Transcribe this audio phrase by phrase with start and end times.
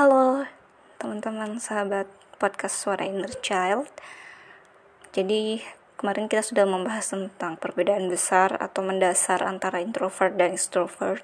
[0.00, 0.48] Halo
[0.96, 2.08] teman-teman sahabat
[2.40, 3.84] podcast Suara Inner Child.
[5.12, 5.60] Jadi
[6.00, 11.20] kemarin kita sudah membahas tentang perbedaan besar atau mendasar antara introvert dan extrovert.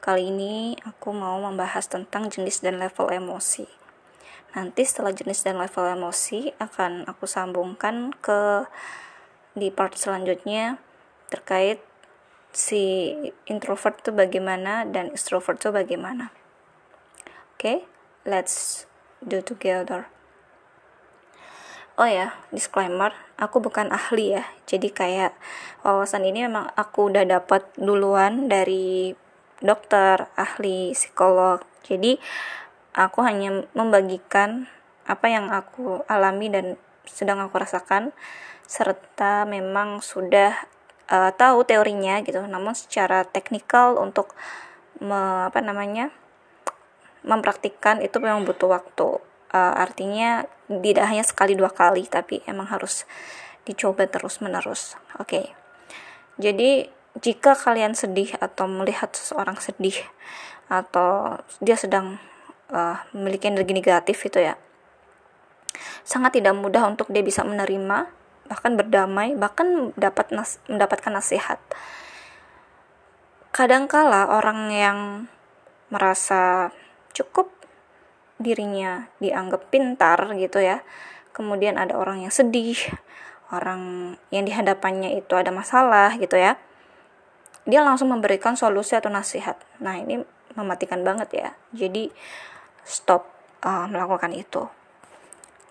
[0.00, 3.68] Kali ini aku mau membahas tentang jenis dan level emosi.
[4.56, 8.64] Nanti setelah jenis dan level emosi akan aku sambungkan ke
[9.52, 10.80] di part selanjutnya
[11.28, 11.84] terkait
[12.56, 13.12] si
[13.44, 16.32] introvert itu bagaimana dan extrovert itu bagaimana.
[17.58, 17.97] Oke, okay,
[18.28, 18.84] let's
[19.24, 20.04] do together.
[21.98, 24.46] Oh ya, disclaimer, aku bukan ahli ya.
[24.70, 25.34] Jadi kayak
[25.82, 29.16] wawasan ini memang aku udah dapat duluan dari
[29.58, 31.58] dokter, ahli, psikolog.
[31.82, 32.14] Jadi
[32.94, 34.70] aku hanya membagikan
[35.10, 38.14] apa yang aku alami dan sedang aku rasakan
[38.68, 40.54] serta memang sudah
[41.10, 42.38] uh, tahu teorinya gitu.
[42.46, 44.38] Namun secara teknikal untuk
[45.02, 46.14] me, apa namanya?
[47.28, 49.20] Mempraktikkan itu memang butuh waktu.
[49.48, 53.08] Uh, artinya tidak hanya sekali dua kali tapi emang harus
[53.64, 55.28] dicoba terus menerus oke.
[55.28, 55.44] Okay.
[56.40, 56.88] jadi
[57.20, 59.96] jika kalian sedih atau melihat seseorang sedih
[60.68, 62.20] atau dia sedang
[62.72, 64.54] uh, memiliki energi negatif itu ya
[66.04, 68.08] sangat tidak mudah untuk dia bisa menerima
[68.48, 71.60] bahkan berdamai bahkan dapat nas mendapatkan nasihat.
[73.52, 74.98] Kadangkala orang yang
[75.92, 76.72] merasa
[77.18, 77.50] cukup
[78.38, 80.86] dirinya dianggap pintar gitu ya.
[81.34, 82.78] Kemudian ada orang yang sedih
[83.48, 86.60] orang yang dihadapannya itu ada masalah gitu ya.
[87.68, 89.60] Dia langsung memberikan solusi atau nasihat.
[89.80, 90.24] Nah ini
[90.56, 91.48] mematikan banget ya.
[91.76, 92.08] Jadi
[92.84, 93.28] stop
[93.64, 94.68] uh, melakukan itu.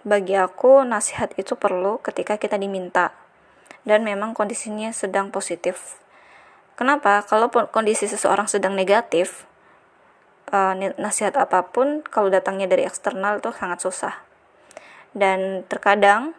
[0.05, 3.13] Bagi aku nasihat itu perlu ketika kita diminta.
[3.87, 5.95] Dan memang kondisinya sedang positif.
[6.77, 7.23] Kenapa?
[7.25, 9.46] Kalau kondisi seseorang sedang negatif
[10.51, 14.15] uh, nasihat apa pun kalau datangnya dari eksternal itu sangat susah.
[15.11, 16.37] Dan terkadang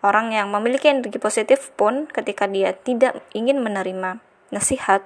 [0.00, 4.20] orang yang memiliki energi positif pun ketika dia tidak ingin menerima
[4.54, 5.04] nasihat,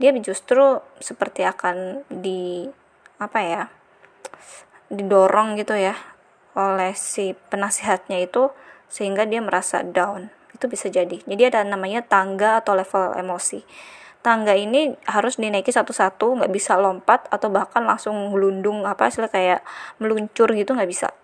[0.00, 2.68] dia justru seperti akan di
[3.18, 3.64] apa ya?
[4.88, 5.92] didorong gitu ya
[6.56, 8.48] oleh si penasihatnya itu
[8.88, 10.32] sehingga dia merasa down.
[10.56, 11.20] Itu bisa jadi.
[11.22, 13.62] Jadi ada namanya tangga atau level emosi
[14.18, 19.62] tangga ini harus dinaiki satu-satu nggak bisa lompat atau bahkan langsung melundung apa istilah kayak
[20.02, 21.14] meluncur gitu nggak bisa.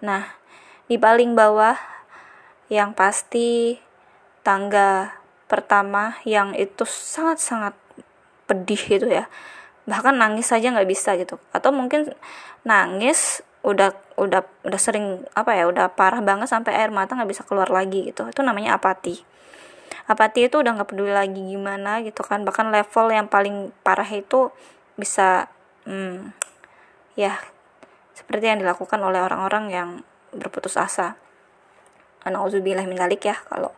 [0.00, 0.32] Nah
[0.88, 1.76] di paling bawah
[2.72, 3.76] yang pasti
[4.40, 7.76] tangga pertama yang itu sangat-sangat
[8.48, 9.28] pedih gitu ya.
[9.84, 11.36] Bahkan nangis saja nggak bisa gitu.
[11.52, 12.08] Atau mungkin
[12.64, 17.44] nangis udah udah udah sering apa ya udah parah banget sampai air mata nggak bisa
[17.44, 18.24] keluar lagi gitu.
[18.28, 19.33] Itu namanya apati
[20.04, 22.44] apati itu udah nggak peduli lagi gimana gitu kan.
[22.44, 24.52] Bahkan level yang paling parah itu
[24.94, 25.48] bisa
[25.88, 26.30] hmm,
[27.18, 27.40] ya
[28.14, 29.88] seperti yang dilakukan oleh orang-orang yang
[30.34, 31.18] berputus asa.
[32.24, 33.76] Nauzubillah minalik ya kalau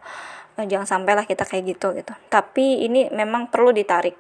[0.55, 2.15] eh, jangan sampailah kita kayak gitu gitu.
[2.31, 4.15] Tapi ini memang perlu ditarik.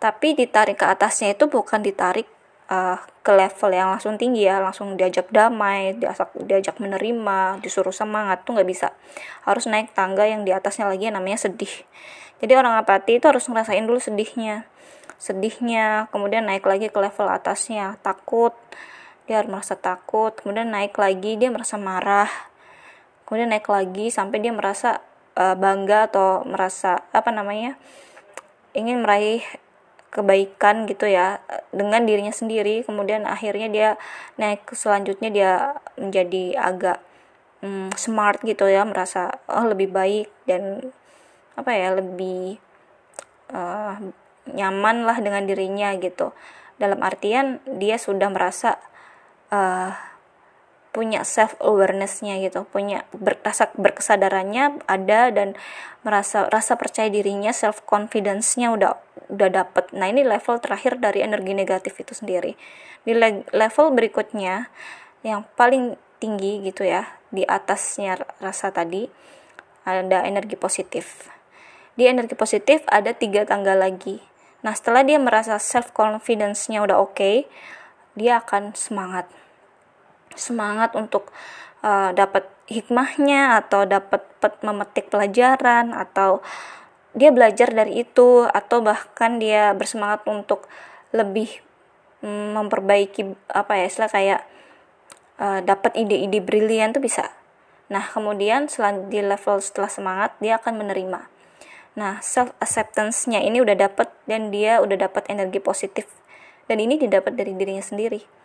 [0.00, 2.26] Tapi ditarik ke atasnya itu bukan ditarik
[2.70, 8.46] uh, ke level yang langsung tinggi ya langsung diajak damai diajak diajak menerima disuruh semangat
[8.46, 8.94] tuh nggak bisa.
[9.44, 11.84] Harus naik tangga yang di atasnya lagi yang namanya sedih.
[12.40, 14.64] Jadi orang apati itu harus ngerasain dulu sedihnya.
[15.20, 18.00] Sedihnya kemudian naik lagi ke level atasnya.
[18.00, 18.56] Takut
[19.28, 20.32] dia harus merasa takut.
[20.32, 22.30] Kemudian naik lagi dia merasa marah.
[23.28, 25.04] Kemudian naik lagi sampai dia merasa
[25.36, 27.76] uh, bangga atau merasa apa namanya
[28.74, 29.42] ingin meraih
[30.10, 31.38] kebaikan gitu ya
[31.70, 32.82] dengan dirinya sendiri.
[32.82, 33.88] Kemudian akhirnya dia
[34.36, 35.52] naik selanjutnya dia
[35.94, 36.98] menjadi agak
[37.62, 40.90] mm, smart gitu ya merasa oh lebih baik dan
[41.54, 42.58] apa ya lebih
[43.54, 43.94] uh,
[44.50, 46.34] nyaman lah dengan dirinya gitu.
[46.80, 48.80] Dalam artian dia sudah merasa
[49.52, 50.09] uh,
[50.90, 53.06] punya self awarenessnya gitu punya
[53.46, 55.54] rasa berkesadarannya ada dan
[56.02, 58.98] merasa rasa percaya dirinya self confidence-nya udah
[59.30, 59.94] udah dapet.
[59.94, 62.58] Nah ini level terakhir dari energi negatif itu sendiri.
[63.06, 63.14] Di
[63.54, 64.66] level berikutnya
[65.22, 69.06] yang paling tinggi gitu ya di atasnya rasa tadi
[69.86, 71.30] ada energi positif.
[71.94, 74.18] Di energi positif ada tiga tangga lagi.
[74.66, 77.36] Nah setelah dia merasa self confidence-nya udah oke okay,
[78.18, 79.30] dia akan semangat
[80.34, 81.30] semangat untuk
[81.84, 84.22] uh, dapat hikmahnya atau dapat
[84.62, 86.38] memetik pelajaran atau
[87.10, 90.70] dia belajar dari itu atau bahkan dia bersemangat untuk
[91.10, 91.50] lebih
[92.22, 94.40] mm, memperbaiki apa ya istilah kayak
[95.42, 97.34] uh, dapat ide-ide brilian tuh bisa.
[97.90, 101.26] Nah, kemudian setelah di level setelah semangat dia akan menerima.
[101.98, 106.06] Nah, self acceptance-nya ini udah dapat dan dia udah dapat energi positif.
[106.70, 108.39] Dan ini didapat dari dirinya sendiri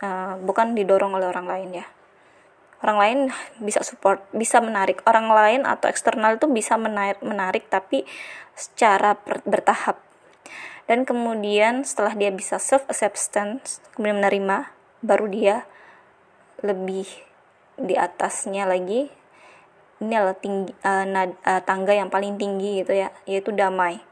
[0.00, 1.86] uh, bukan didorong oleh orang lain ya.
[2.84, 3.18] Orang lain
[3.62, 5.00] bisa support bisa menarik.
[5.08, 8.04] Orang lain atau eksternal itu bisa menarik menarik tapi
[8.54, 10.00] secara bertahap.
[10.84, 14.68] Dan kemudian setelah dia bisa self acceptance kemudian menerima
[15.00, 15.56] baru dia
[16.60, 17.08] lebih
[17.80, 19.08] di atasnya lagi
[20.04, 24.04] ini adalah tinggi, uh, nad, uh, tangga yang paling tinggi gitu ya yaitu damai.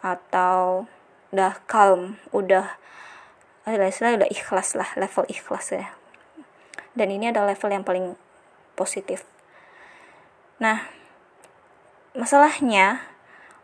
[0.00, 0.88] Atau
[1.28, 2.80] udah calm udah
[3.76, 5.92] istilahnya udah ikhlas lah level ikhlas ya.
[6.96, 8.16] Dan ini adalah level yang paling
[8.74, 9.26] positif.
[10.62, 10.88] Nah
[12.16, 13.04] masalahnya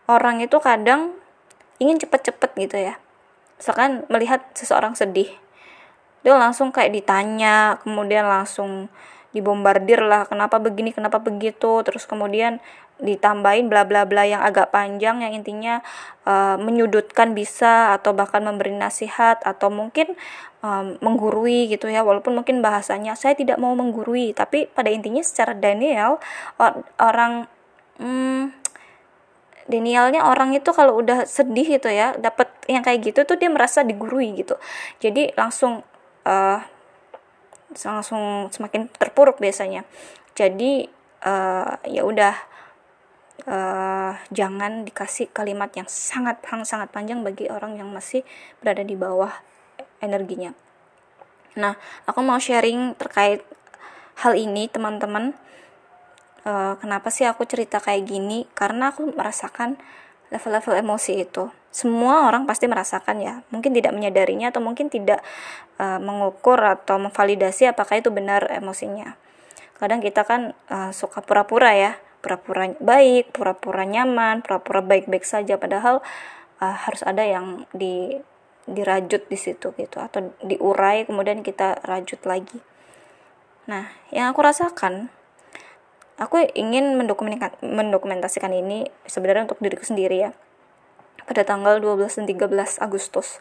[0.07, 1.17] orang itu kadang
[1.81, 3.01] ingin cepet-cepet gitu ya.
[3.57, 5.31] Misalkan melihat seseorang sedih
[6.25, 8.89] dia langsung kayak ditanya kemudian langsung
[9.35, 11.83] dibombardir lah kenapa begini kenapa begitu.
[11.83, 12.63] Terus kemudian
[13.03, 15.83] ditambahin bla bla bla yang agak panjang yang intinya
[16.23, 20.15] uh, menyudutkan bisa atau bahkan memberi nasihat atau mungkin
[20.63, 22.07] um, menggurui gitu ya.
[22.07, 26.23] Walaupun mungkin bahasanya saya tidak mau menggurui tapi pada intinya secara Daniel
[26.63, 27.51] or, orang
[27.99, 28.55] hmm,
[29.65, 33.81] Danielnya orang itu kalau udah sedih gitu ya dapat yang kayak gitu tuh dia merasa
[33.81, 34.61] digurui gitu.
[35.01, 35.81] Jadi langsung
[36.29, 36.61] uh,
[37.83, 39.85] langsung semakin terpuruk biasanya.
[40.35, 40.87] Jadi
[41.27, 42.35] uh, ya udah
[43.47, 48.23] uh, jangan dikasih kalimat yang sangat sangat panjang bagi orang yang masih
[48.63, 49.33] berada di bawah
[49.99, 50.55] energinya.
[51.59, 51.75] Nah
[52.07, 53.43] aku mau sharing terkait
[54.23, 55.35] hal ini teman-teman.
[56.45, 58.45] Uh, kenapa sih aku cerita kayak gini?
[58.53, 59.81] Karena aku merasakan
[60.35, 61.47] level-level emosi itu.
[61.71, 63.35] Semua orang pasti merasakan ya.
[63.55, 65.23] Mungkin tidak menyadarinya atau mungkin tidak
[65.79, 69.15] uh, mengukur atau memvalidasi apakah itu benar emosinya.
[69.79, 71.93] Kadang kita kan uh, suka pura-pura ya.
[72.23, 75.59] Pura-pura baik pura-pura nyaman pura-pura baik-baik saja.
[75.59, 76.03] Padahal
[76.63, 78.19] uh, harus ada yang di
[78.65, 82.59] dirajut di situ gitu atau diurai kemudian kita rajut lagi.
[83.69, 85.13] Nah yang aku rasakan
[86.21, 86.95] aku ingin
[87.63, 90.31] mendokumentasikan ini sebenarnya untuk diriku sendiri ya.
[91.25, 93.41] Pada tanggal 12 dan 13 Agustus.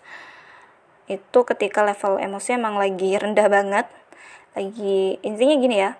[1.05, 3.85] Itu ketika level emosi emang lagi rendah banget.
[4.55, 5.91] Lagi intinya gini ya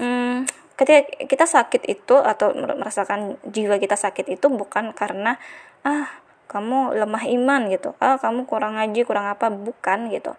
[0.00, 5.40] hmm, ketika kita sakit itu atau merasakan jiwa kita sakit itu bukan karena
[5.86, 6.08] ah
[6.46, 7.96] kamu lemah iman gitu.
[7.98, 10.36] Ah kamu kurang ngaji kurang apa bukan gitu.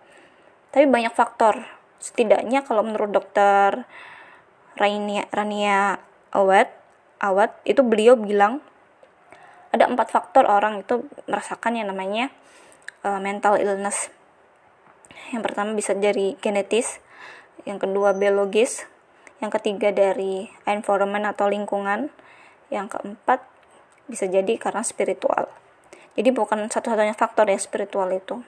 [0.71, 1.65] Tapi banyak faktor.
[1.97, 3.89] Setidaknya kalau menurut dokter
[4.77, 5.97] Rania Rania
[6.31, 6.69] Awad
[7.17, 8.61] Awad itu beliau bilang
[9.73, 12.31] ada empat faktor orang itu merasakan yang namanya
[13.01, 14.13] uh, mental illness.
[15.33, 17.01] Yang pertama bisa dari genetis
[17.65, 18.85] yang kedua biologis
[19.41, 22.09] yang ketiga dari environment atau lingkungan
[22.69, 23.43] yang keempat
[24.07, 25.49] bisa jadi karena spiritual.
[26.17, 28.41] Jadi bukan satu-satunya faktor ya spiritual itu.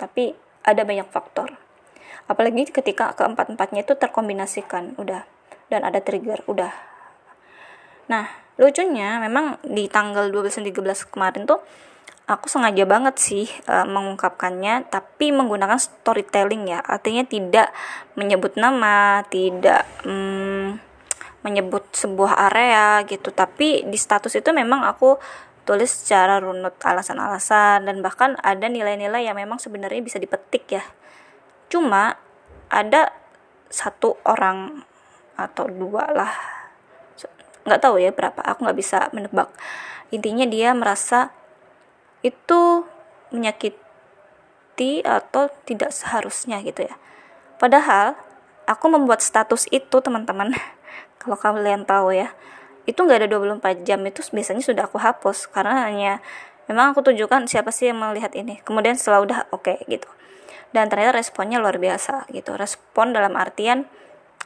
[0.00, 0.32] Tapi
[0.64, 1.69] ada banyak faktor
[2.30, 5.26] apalagi ketika keempat-empatnya itu terkombinasikan udah.
[5.70, 6.72] Dan ada trigger udah.
[8.10, 8.26] Nah
[8.60, 11.62] lucunya memang di tanggal 12 13 kemarin tuh
[12.30, 16.78] aku sengaja banget sih uh, mengungkapkannya tapi menggunakan storytelling ya.
[16.82, 17.74] Artinya tidak
[18.14, 20.78] menyebut nama tidak um,
[21.42, 23.34] menyebut sebuah area gitu.
[23.34, 25.18] Tapi di status itu memang aku
[25.66, 30.82] tulis secara runut alasan-alasan dan bahkan ada nilai-nilai yang memang sebenarnya bisa dipetik ya
[31.70, 32.18] cuma
[32.66, 33.14] ada
[33.70, 34.82] satu orang
[35.38, 36.34] atau dua lah.
[37.64, 39.48] Nggak tahu ya berapa aku nggak bisa menebak.
[40.10, 41.30] Intinya dia merasa
[42.20, 42.84] itu
[43.30, 46.98] menyakiti atau tidak seharusnya gitu ya.
[47.62, 48.18] Padahal
[48.66, 50.52] aku membuat status itu teman-teman.
[51.22, 52.34] Kalau kalian tahu ya.
[52.88, 55.46] Itu nggak ada 24 jam itu biasanya sudah aku hapus.
[55.46, 56.18] Karena hanya
[56.66, 58.58] memang aku tunjukkan siapa sih yang melihat ini.
[58.66, 60.10] Kemudian setelah udah oke okay, gitu
[60.70, 62.54] dan ternyata responnya luar biasa gitu.
[62.54, 63.86] Respon dalam artian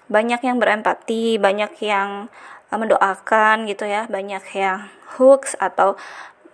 [0.05, 2.29] banyak yang berempati banyak yang
[2.75, 4.11] Eh, mendoakan gitu ya.
[4.11, 5.95] Banyak yang hooks atau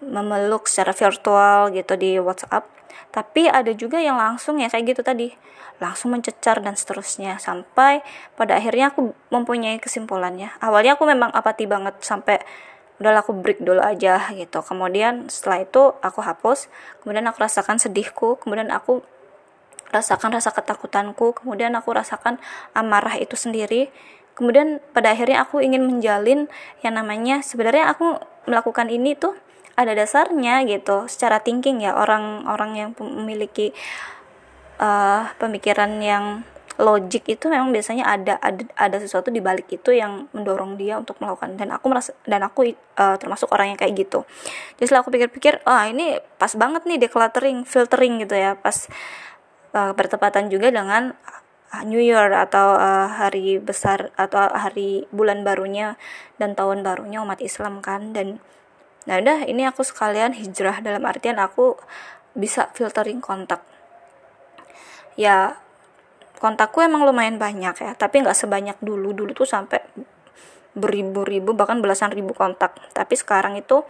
[0.05, 2.69] memeluk secara virtual gitu di WhatsApp.
[3.09, 5.33] Tapi ada juga yang langsung ya kayak gitu tadi.
[5.81, 7.41] Langsung mencecar dan seterusnya.
[7.41, 8.05] Sampai
[8.37, 10.53] pada akhirnya aku mempunyai kesimpulannya.
[10.61, 12.37] Awalnya aku memang apati banget sampai
[13.01, 14.61] udah aku break dulu aja gitu.
[14.61, 16.69] Kemudian setelah itu aku hapus.
[17.01, 18.37] Kemudian aku rasakan sedihku.
[18.45, 19.01] Kemudian aku
[19.91, 22.39] rasakan rasa ketakutanku kemudian aku rasakan
[22.73, 23.91] amarah itu sendiri.
[24.39, 26.49] Kemudian pada akhirnya aku ingin menjalin
[26.81, 28.17] yang namanya sebenarnya aku
[28.49, 29.37] melakukan ini tuh
[29.77, 33.77] ada dasarnya gitu secara thinking ya orang-orang yang memiliki
[34.81, 36.45] uh, pemikiran yang
[36.81, 41.21] logik itu memang biasanya ada ada ada sesuatu di balik itu yang mendorong dia untuk
[41.21, 41.61] melakukan.
[41.61, 44.25] Dan aku merasa dan aku uh, termasuk orang yang kayak gitu.
[44.81, 48.89] Jadi setelah aku pikir-pikir oh, ini pas banget nih decluttering filtering gitu ya pas
[49.75, 51.15] uh, bertepatan juga dengan
[51.87, 55.95] New Year atau uh, hari besar atau hari bulan barunya
[56.43, 58.11] dan tahun barunya umat Islam kan.
[58.11, 58.43] Dan
[59.07, 61.79] nah udah ini aku sekalian hijrah dalam artian aku
[62.35, 63.63] bisa filtering kontak.
[65.15, 65.63] Ya
[66.43, 69.15] kontakku emang lumayan banyak ya tapi nggak sebanyak dulu.
[69.15, 69.79] Dulu tuh sampai
[70.75, 72.75] beribu-ribu bahkan belasan ribu kontak.
[72.91, 73.87] Tapi sekarang itu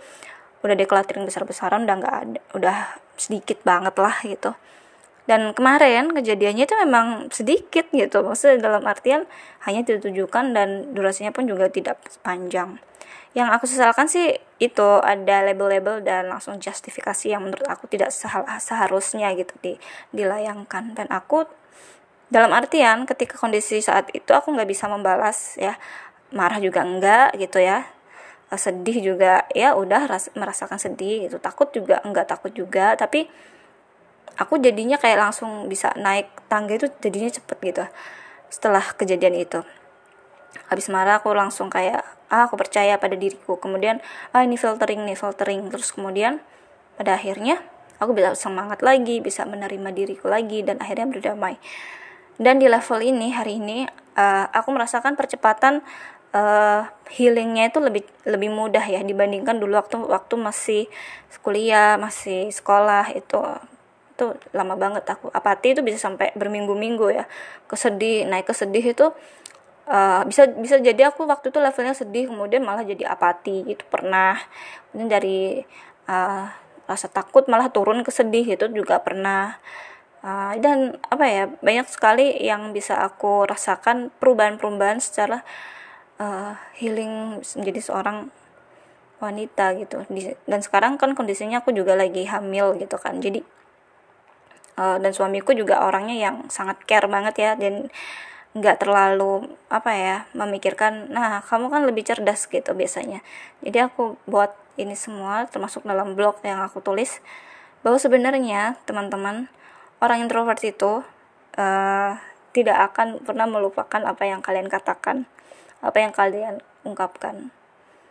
[0.61, 2.77] udah deklaterin besar-besaran udah nggak ada udah
[3.17, 4.53] sedikit banget lah gitu
[5.31, 8.27] dan kemarin kejadiannya itu memang sedikit gitu.
[8.27, 9.31] Maksudnya dalam artian
[9.63, 12.83] hanya ditujukan dan durasinya pun juga tidak panjang
[13.31, 18.11] yang aku sesalkan sih itu ada label-label dan langsung justifikasi yang menurut aku tidak
[18.59, 19.73] seharusnya gitu di,
[20.11, 20.99] dilayangkan.
[20.99, 21.47] Dan aku
[22.27, 25.79] dalam artian ketika kondisi saat itu aku nggak bisa membalas ya.
[26.35, 27.87] Marah juga enggak gitu ya.
[28.51, 29.47] Sedih juga.
[29.55, 31.39] Ya udah ras, merasakan sedih gitu.
[31.39, 32.99] Takut juga enggak takut juga.
[32.99, 33.31] Tapi
[34.37, 37.85] aku jadinya kayak langsung bisa naik tangga itu jadinya cepet gitu
[38.51, 39.63] setelah kejadian itu.
[40.67, 43.59] Habis marah aku langsung kayak ah aku percaya pada diriku.
[43.59, 44.03] Kemudian
[44.35, 45.71] ah ini filtering nih filtering.
[45.71, 46.43] Terus kemudian
[46.99, 47.63] pada akhirnya
[48.03, 51.59] aku bisa semangat lagi bisa menerima diriku lagi dan akhirnya berdamai.
[52.41, 53.85] Dan di level ini hari ini
[54.17, 55.85] uh, aku merasakan percepatan
[56.35, 60.83] uh, healingnya itu lebih lebih mudah ya dibandingkan dulu waktu waktu masih
[61.45, 63.41] kuliah masih sekolah itu
[64.21, 65.33] itu lama banget aku.
[65.33, 67.25] Apati itu bisa sampai berminggu-minggu ya.
[67.65, 69.17] Kesedih naik kesedih itu
[69.89, 74.37] uh, bisa bisa jadi aku waktu itu levelnya sedih kemudian malah jadi apati itu pernah
[74.93, 75.41] kemudian dari
[76.05, 76.53] uh,
[76.85, 79.57] rasa takut malah turun ke sedih itu juga pernah.
[80.21, 85.41] Uh, dan apa ya banyak sekali yang bisa aku rasakan perubahan-perubahan secara
[86.21, 88.29] uh, healing menjadi seorang
[89.21, 90.05] wanita gitu.
[90.45, 93.17] Dan sekarang kan kondisinya aku juga lagi hamil gitu kan.
[93.21, 93.41] Jadi
[94.81, 97.93] uh, dan suamiku juga orangnya yang sangat care banget ya dan
[98.51, 103.21] nggak terlalu apa ya memikirkan nah kamu kan lebih cerdas gitu biasanya.
[103.61, 107.21] Jadi aku buat ini semua termasuk dalam blog yang aku tulis
[107.85, 109.53] bahwa sebenarnya teman-teman
[110.01, 111.05] orang introvert itu
[111.61, 112.13] uh,
[112.51, 115.29] tidak akan pernah melupakan apa yang kalian katakan
[115.79, 117.55] apa yang kalian ungkapkan.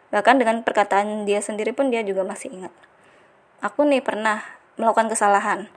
[0.10, 2.74] Bahkan dengan perkataan dia sendiri pun dia juga masih ingat.
[3.60, 4.42] Aku nih pernah
[4.80, 5.68] melakukan kesalahan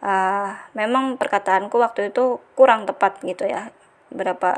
[0.00, 3.72] uh, memang perkataanku waktu itu kurang tepat gitu ya
[4.10, 4.50] berapa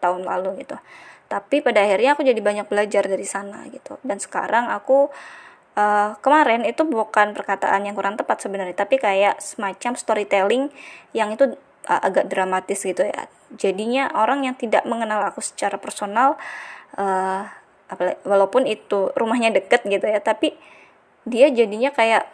[0.00, 0.78] tahun lalu gitu.
[1.26, 3.98] Tapi pada akhirnya aku jadi banyak belajar dari sana gitu.
[4.06, 5.10] Dan sekarang aku
[5.76, 10.70] uh, kemarin itu bukan perkataan yang kurang tepat sebenarnya tapi kayak semacam storytelling
[11.12, 11.54] yang itu
[11.90, 13.28] uh, agak dramatis gitu ya.
[13.54, 16.34] Jadinya orang yang tidak mengenal aku secara personal
[16.98, 17.46] uh,
[18.26, 20.58] walaupun itu rumahnya deket gitu ya tapi
[21.22, 22.26] dia jadinya kayak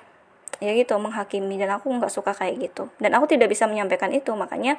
[0.63, 2.87] ya gitu menghakimi dan aku nggak suka kayak gitu.
[3.03, 4.79] Dan aku tidak bisa menyampaikan itu makanya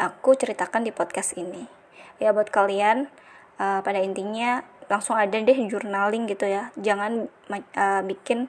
[0.00, 1.68] aku ceritakan di podcast ini.
[2.16, 3.12] Ya buat kalian
[3.60, 6.72] uh, pada intinya langsung ada deh journaling gitu ya.
[6.80, 8.48] Jangan uh, bikin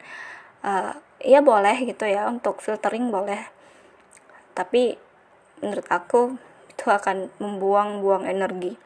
[0.64, 3.44] uh, ya boleh gitu ya untuk filtering boleh.
[4.56, 4.96] Tapi
[5.60, 6.40] menurut aku
[6.72, 8.80] itu akan membuang-buang energi.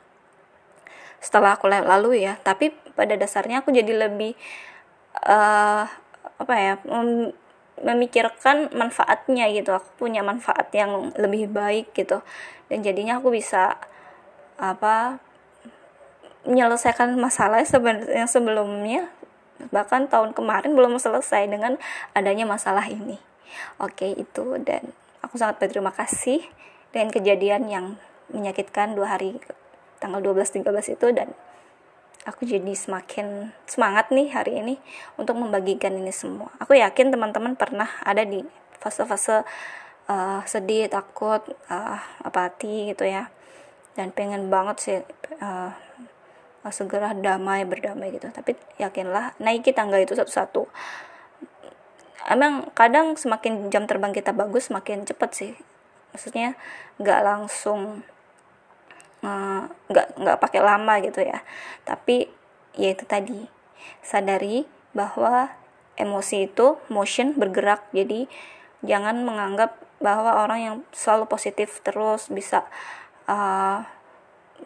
[1.21, 4.33] Setelah aku lalu ya tapi pada dasarnya aku jadi lebih
[5.21, 5.85] uh,
[6.41, 6.73] apa ya
[7.81, 9.73] memikirkan manfaatnya gitu.
[9.73, 12.21] Aku punya manfaat yang lebih baik gitu.
[12.69, 13.79] Dan jadinya aku bisa
[14.61, 15.17] apa
[16.45, 17.63] menyelesaikan masalah
[18.11, 19.09] yang sebelumnya.
[19.71, 21.79] Bahkan tahun kemarin belum selesai dengan
[22.13, 23.17] adanya masalah ini.
[23.79, 24.59] Oke itu.
[24.61, 26.43] Dan aku sangat berterima kasih.
[26.93, 27.85] Dengan kejadian yang
[28.29, 29.41] menyakitkan dua hari
[29.97, 31.07] tanggal 12-13 itu.
[31.09, 31.33] Dan
[32.23, 34.75] aku jadi semakin semangat nih hari ini
[35.19, 36.51] untuk membagikan ini semua.
[36.63, 38.43] Aku yakin teman-teman pernah ada di
[38.79, 39.43] fase-fase
[40.07, 43.27] uh, sedih, takut, uh, apati gitu ya.
[43.93, 44.97] Dan pengen banget sih
[45.43, 45.71] uh,
[46.71, 48.31] segera damai, berdamai gitu.
[48.31, 50.67] Tapi yakinlah naiki tangga itu satu-satu.
[52.23, 55.51] Emang kadang semakin jam terbang kita bagus, semakin cepet sih.
[56.15, 56.55] Maksudnya
[57.03, 58.07] nggak langsung
[59.23, 61.39] nggak uh, nggak pakai lama gitu ya.
[61.87, 62.27] Tapi
[62.75, 63.47] ya itu tadi.
[64.03, 65.51] Sadari bahwa
[65.95, 67.87] emosi itu motion bergerak.
[67.95, 68.27] Jadi
[68.83, 72.67] jangan menganggap bahwa orang yang selalu positif terus bisa
[73.31, 73.87] uh,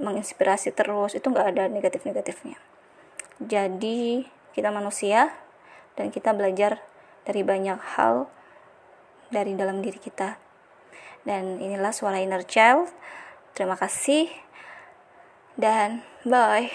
[0.01, 1.13] menginspirasi terus.
[1.13, 2.57] Itu nggak ada negatif-negatifnya.
[3.37, 4.25] Jadi
[4.57, 5.29] kita manusia
[5.93, 6.81] dan kita belajar
[7.29, 8.25] dari banyak hal
[9.29, 10.39] dari dalam diri kita.
[11.27, 12.87] Dan inilah suara inner child.
[13.51, 14.29] Terima kasih
[15.57, 16.69] dan bye